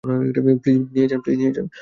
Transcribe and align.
Please 0.63 0.79
নিয়ে 0.93 1.07
যান। 1.55 1.67